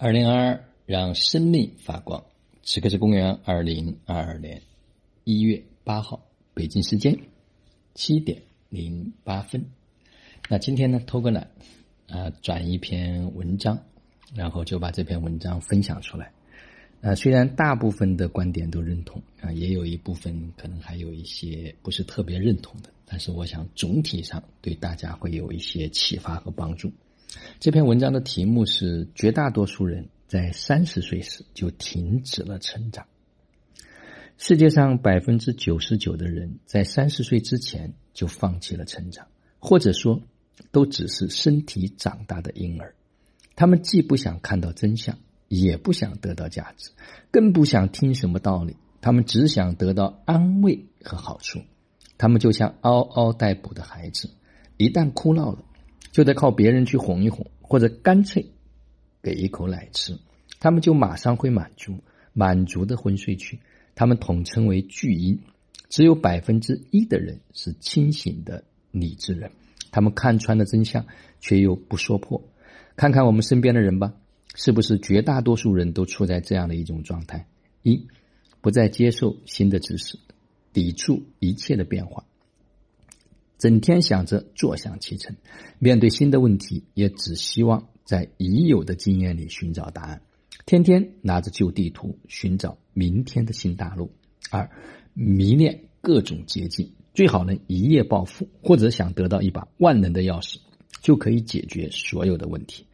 [0.00, 2.24] 二零二二，让生命发光。
[2.62, 4.62] 此刻是公元二零二二年
[5.24, 6.24] 一月八号，
[6.54, 7.18] 北京时间
[7.94, 9.66] 七点零八分。
[10.48, 11.50] 那今天呢，偷个懒
[12.06, 13.76] 啊，转一篇文章，
[14.36, 16.30] 然后就把这篇文章分享出来。
[17.00, 26.92] 啊，虽然大部分的观点都认同啊，也有一部分可能还有一些不是特别认同的，但是我想总体上对大家会有一些启发和帮助。
[27.60, 33.06] 这篇文章的题目是：绝大多数人在三十岁时就停止了成长。
[34.36, 39.26] 世界上百分之九十九的人在三十岁之前就放弃了成长，
[39.58, 40.22] 或者说，
[40.70, 42.94] 都只是身体长大的婴儿。
[43.56, 45.18] 他们既不想看到真相，
[45.48, 46.90] 也不想得到价值，
[47.32, 48.76] 更不想听什么道理。
[49.00, 51.60] 他们只想得到安慰和好处。
[52.16, 54.30] 他们就像嗷嗷待哺的孩子，
[54.76, 55.64] 一旦哭闹了。
[56.12, 58.46] 就得靠别人去哄一哄，或者干脆
[59.22, 60.18] 给一口奶吃，
[60.60, 61.98] 他们就马上会满足，
[62.32, 63.60] 满足的昏睡去。
[63.94, 65.40] 他们统称为巨婴。
[65.88, 69.50] 只有百分之一的人是清醒的理智人，
[69.90, 71.06] 他们看穿了真相，
[71.40, 72.44] 却又不说破。
[72.94, 74.12] 看看我们身边的人吧，
[74.54, 77.46] 是不是绝大多数人都处在这样的一种状态：
[77.82, 78.06] 一，
[78.60, 80.18] 不再接受新的知识，
[80.74, 82.26] 抵触一切的变化。
[83.58, 85.36] 整天想着坐享其成，
[85.78, 90.22] 面对新的问题也只希望在已有的经验里寻找答案，
[90.64, 94.12] 天天拿着旧地图寻找明天的新大陆。
[94.50, 94.70] 二，
[95.12, 100.58] 迷恋各种捷径，最好能一夜暴富，或者想得到一把万能的钥匙，
[101.02, 102.86] 就可以解决所有的问题。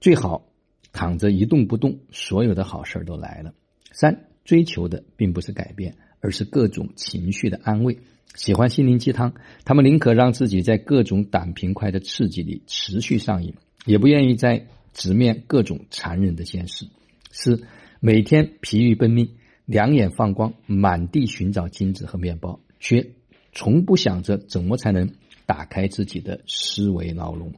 [0.00, 0.46] 最好
[0.92, 3.54] 躺着一动不动，所有的好事都来了。
[3.90, 7.98] 三，追求的并不是改变，而是各种情绪的安慰。
[8.34, 9.34] 喜欢心灵鸡汤，
[9.66, 13.52] 他们宁可让自己在各种胆平快的刺激里持续上瘾，
[13.84, 16.86] 也不愿意再直面各种残忍的现实。
[17.30, 17.62] 四
[18.00, 19.34] 每天疲于奔命，
[19.66, 23.10] 两眼放光，满地寻找金子和面包，却
[23.52, 25.10] 从不想着怎么才能
[25.44, 27.52] 打开自己的思维牢笼。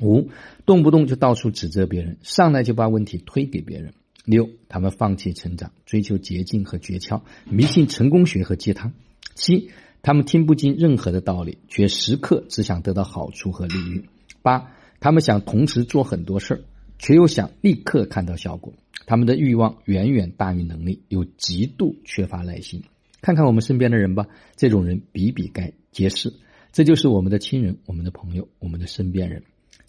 [0.00, 0.30] 五
[0.66, 3.94] 动不动就到处指责别人，上来就把问题推给别人。
[4.24, 8.92] 六他们放弃成长，追求捷径和诀窍，迷信成功学和鸡汤。
[9.34, 9.70] 七。
[10.06, 14.04] 他们听不进任何的道理，却时刻只想得到好处和利益。
[14.42, 14.70] 八，
[15.00, 16.60] 他们想同时做很多事儿，
[16.98, 18.74] 却又想立刻看到效果。
[19.06, 22.82] 他们的欲望远远大于能力，又极度缺乏耐心。
[23.22, 26.34] 看看我们身边的人吧，这种人比比该皆是。
[26.70, 29.42] 这就是我们的亲人、我们的朋友、我们的身边人。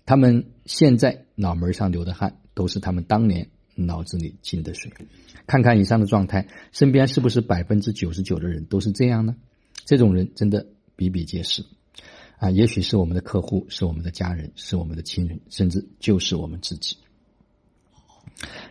[0.05, 4.91] 他们现在脑门上流的汗，都是他们当年脑子里进的水。
[5.45, 9.35] 看看以上的状态，身边是不是百分之九十九的人都是这样呢？
[9.85, 10.65] 这种人真的
[10.95, 11.63] 比比皆是，
[12.39, 16.97] 啊，也许是我们的客户，是我们的家人，是我们的亲人，甚至就是我们自己。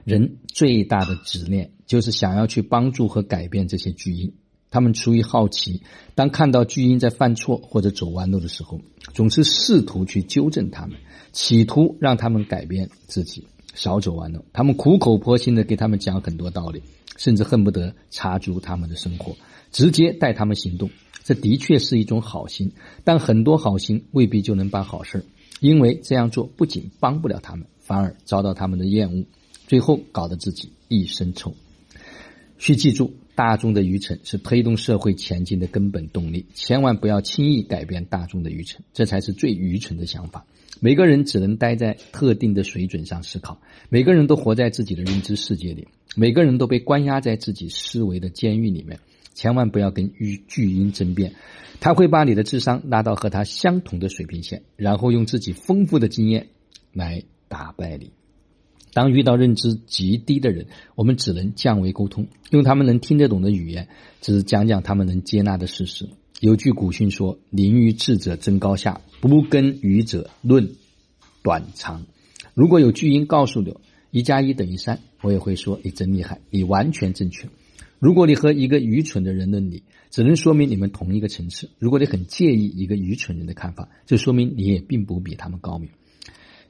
[0.04, 4.34] 人最大的执念就是想要去帮助和改变这些巨婴。
[4.71, 5.82] 他们出于好奇，
[6.16, 8.81] 当看到巨婴在犯错或者走弯路的时候，
[9.15, 10.98] 总是试图去纠正他们，
[11.31, 14.45] 企图让他们改变自己，少走弯路。
[14.53, 16.83] 他们苦口婆心的给他们讲很多道理，
[17.17, 19.37] 甚至恨不得插足他们的生活，
[19.71, 20.91] 直接带他们行动。
[21.23, 25.25] 这的确是一种好心，但很多好心未必就能办好事
[25.61, 29.25] 因为这样做不仅帮不了他们，反而遭到他们的厌恶，
[29.67, 31.55] 最后搞得自己一身臭。
[32.59, 40.45] 需记住，大众的愚蠢是推动社会前进的根本动力，千万不要轻易改变大众的愚蠢，这才是最愚蠢的想法。
[40.84, 43.59] 每个人只能待在特定的水准上思考，
[43.89, 49.00] 每个人都活在自己的认知世界里，每个人都被关押在自己思维的监狱里面。
[49.33, 51.37] 千万不要跟巨巨婴争辩，
[51.81, 56.49] 他会把你的智商拉到和他相同的水平线，然后用自己丰富的经验
[56.93, 58.11] 来打败你。
[58.93, 60.66] 当遇到认知极低的人，
[60.97, 63.89] 我们只能降维沟通，用他们能听得懂的语言，
[64.21, 66.11] 只是讲讲他们能接纳的事实。
[66.41, 70.75] 有句古训说：“临于智者争高下，不跟愚者论
[71.43, 72.05] 短长。”
[72.55, 73.81] 如果有巨婴告诉我
[74.11, 77.48] 一加一等于三，我也会说：“你真厉害，你完全正确。”
[77.98, 81.71] 如果你和一个愚蠢的人论理，只能说明你们同一个层次。
[81.78, 85.89] 如果你很介意一个愚蠢人的看法，就说明你也并不比他们高明。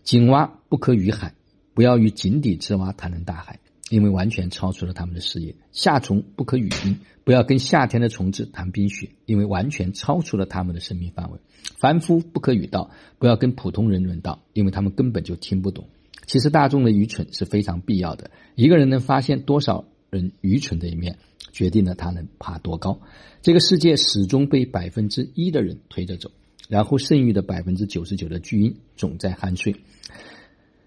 [0.05, 1.35] 井蛙不可语海，
[1.73, 3.59] 不要与井底之蛙谈论大海，
[3.91, 5.55] 因为完全超出了他们的视野。
[5.73, 11.39] 夏虫不可语冰，不要跟夏天的虫子谈冰雪，因为完全超出了他们的生命范围。
[11.77, 15.87] 凡夫不可语道，不要跟普通人论道，因为他们根本就听不懂。
[16.27, 18.31] 其实大众的愚蠢是非常必要的。
[18.55, 19.85] 一个人能发现多少？
[20.11, 21.19] 人愚蠢的一面，
[21.51, 23.01] 决定了他能爬多高。
[23.43, 26.31] 这个世界始终被百分之一的人推着走，
[26.69, 29.75] 然后剩余的百分之九十九的巨婴总在酣睡。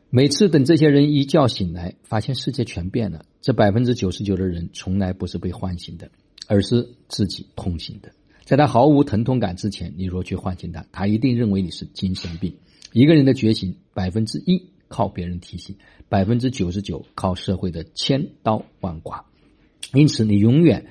[0.09, 6.09] 每次等这些人一觉醒来，发现世界全变了，这百分之九十九的人从来不是被唤醒的，
[6.47, 8.09] 而是自己痛醒的。
[8.45, 12.55] 在他毫无疼痛感之前，你若去唤醒他，他一定认为你是精神病。
[12.93, 15.75] 一个人的觉醒，百分之一靠别人提醒，
[16.07, 19.25] 百分之九十九靠社会的千刀万剐。
[19.93, 20.85] 因此，你永远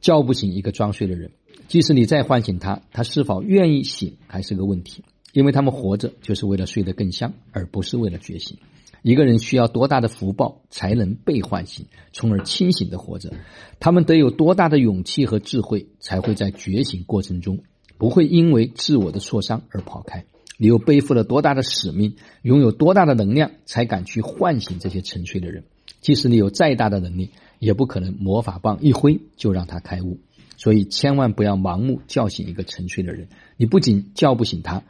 [0.00, 1.32] 叫不醒一个装睡的人，
[1.66, 5.02] 即使你再唤醒他，他是否愿意醒还是个问题。
[5.32, 8.58] 因为他们活着就是为了睡得更香，而不是为了觉醒。
[9.02, 13.32] 一个人需要多大的福报才能被唤醒，从而清醒的活着？
[13.80, 17.58] 他们得有多大的勇气和智慧，才会在觉醒过程中
[17.98, 20.24] 不会因为自我的挫伤而跑开？
[20.58, 25.64] 你又背负了多大的使命，拥有多大的能量，才敢去唤醒这些沉睡的人？
[26.00, 30.20] 即使你有再大的能力，也不可能魔法棒一挥就让他开悟。
[30.56, 33.26] 所以，千万不要盲目叫醒一个沉睡的人，
[33.56, 34.84] 你不仅叫不醒他。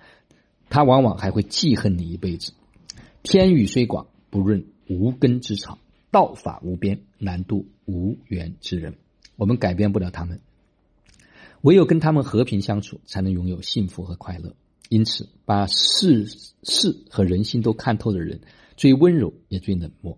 [0.73, 2.55] 他往往还会记恨你一辈子。
[3.23, 5.77] 天宇虽广，不润无根之草；
[6.11, 8.95] 道法无边，难渡无缘之人。
[9.37, 10.41] 我们改变不了他们，
[11.61, 14.55] 唯有跟他们和平相处，才能拥有幸福和快乐。
[14.89, 16.25] 因此，把世
[16.63, 18.41] 事和人心都看透的人，
[18.75, 20.17] 最温柔也最冷漠。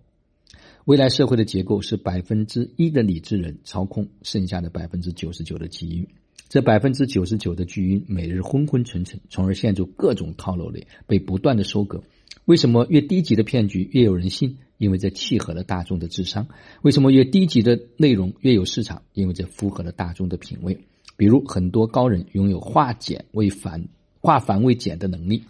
[0.85, 6.07] 未来社会的结构是百分之一的理智人操控剩下的百分之九十九的基因。
[6.51, 12.03] 这百分之九十九的巨婴每日昏昏沉沉，从而陷入各种套路里，被不断的收割。
[12.45, 14.59] 为什么越低级的骗局越有人信？
[14.77, 16.49] 因为这契合了大众的智商。
[16.83, 19.05] 为什么越低级的内容越有市场？
[19.15, 20.79] 因为这符合了大众的品味。
[21.17, 23.89] 比如很多高人拥有化简为繁、
[24.21, 25.45] 化繁为简的能力，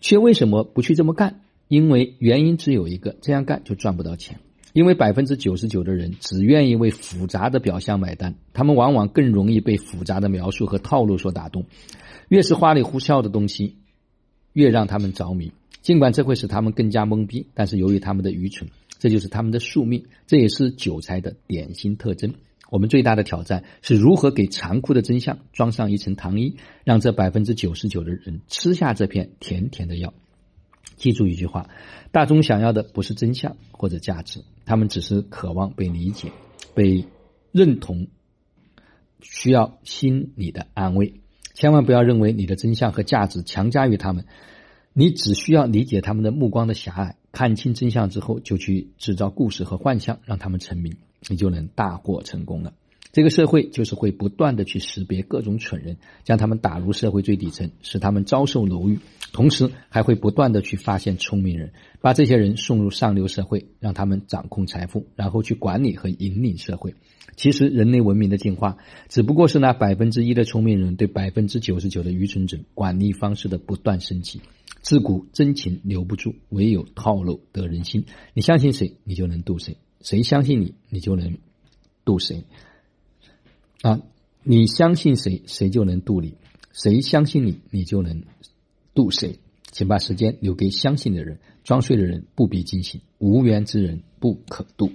[0.00, 1.42] 却为什么不去这么干？
[1.68, 4.40] 因为原因只有一个：这样干就赚不到钱。
[4.74, 11.64] 因为百分之九十九的人只愿意为复杂的表象买单，他们往往更容易被复杂的描述和套路所打动。
[12.28, 13.76] 越是花里胡哨的东西，
[14.52, 15.52] 越让他们着迷。
[15.80, 18.68] 尽管这会使他们更加懵逼，但是由于他们的愚蠢，
[18.98, 22.34] 这就是他们的宿命，这也是韭菜的典型特征。
[22.68, 30.12] 我们最大的挑战是如何给残酷的真相装上一层糖衣，让这百分之九十九的人吃下这片甜甜的药。
[30.96, 31.68] 记住一句话：
[32.10, 36.32] 大众想要的不是真相或者价值，他们只是渴望被理解、
[36.74, 37.06] 被
[37.52, 38.08] 认同，
[39.20, 41.20] 需要心理的安慰。
[41.54, 44.26] 千万不要认为你的真相和价值强加于他们，
[44.92, 50.96] 你只需要理解他们的目光的狭隘，看清真相之后，就去制造故事和幻象，让他们成名，
[51.28, 52.72] 你就能大获成功了。
[53.14, 58.96] 这个社会就是会不断的去识别各种蠢人，将他们打入社会最底层，使他们遭受楼狱；
[59.32, 66.96] 同时还会不断的去发现聪明人，把这些人送入上流社会，让他们掌控财富，然后去管理和引领社会。
[67.36, 68.78] 其实，人类文明的进化
[69.08, 74.40] 只不过是那百分之一的聪明人对百分之九十九的愚蠢者管理方式的不断升级。
[74.82, 78.06] 自古真情留不住，唯有套路得人心。
[78.34, 81.38] 你相信谁，你就能渡谁；谁相信你，你就能
[82.04, 82.42] 渡谁。
[83.82, 84.00] 啊，
[84.42, 86.34] 你相信谁，谁就能渡你；
[86.72, 88.22] 谁相信你，你就能
[88.94, 89.38] 渡谁。
[89.70, 91.38] 请把时间留给相信的人。
[91.64, 94.92] 装睡的人不必惊醒，无缘之人不可渡。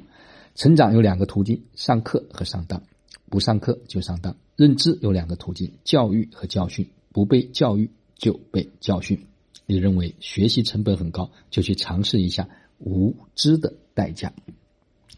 [0.55, 2.83] 成长有两个途径：上课和上当。
[3.29, 4.35] 不上课就上当。
[4.55, 6.87] 认知有两个途径：教育和教训。
[7.11, 9.25] 不被教育就被教训。
[9.65, 14.31] 你认为学习成本很高，就去尝试一下无知的代价。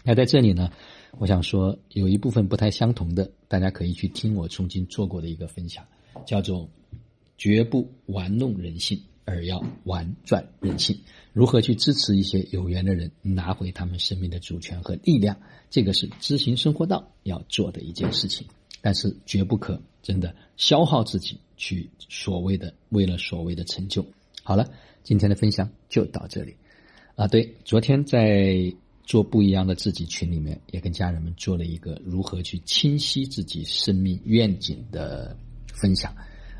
[0.04, 0.72] 那在这里呢？
[1.20, 5.86] 我想说，有一部分不太相同的，大家可以去听我曾经做过的一个分享，
[6.26, 6.68] 叫做
[7.38, 10.98] “绝不玩弄人性，而要玩转人性”。
[11.32, 15.38] 如何去支持一些有缘的人拿回他们生命的主权和力量？
[15.70, 18.48] 这个是知行生活道要做的一件事情。
[18.82, 24.04] 但是绝不可真的消耗自己去所谓的为了所谓的成就。
[24.42, 24.68] 好了，
[25.04, 26.56] 今天的分享就到这里。
[27.16, 28.74] 啊，对，昨天在。
[29.04, 35.36] 做不一样的自己群里面，也跟家人们做了一个如何去清晰自己生命愿景的
[35.74, 36.16] 分享。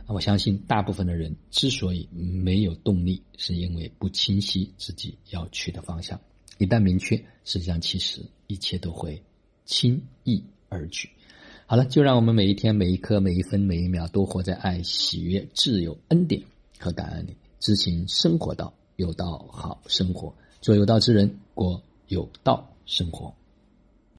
[0.08, 6.20] 我相信大部分的人之所以没有动力，是因为不清晰自己要去的方向。
[6.58, 9.22] 一旦明确，实际上其实一切都会
[9.64, 11.10] 轻易而举。
[11.66, 16.44] 好了，就让我们每一天、每一刻、每一分、每一秒都活在爱、喜悦、自由、恩典
[16.78, 21.82] 和感恩里，执行生活道，有道好生活，做有道之人，过。
[22.12, 23.34] 有道生活。